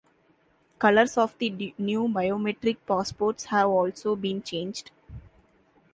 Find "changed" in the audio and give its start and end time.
4.41-4.89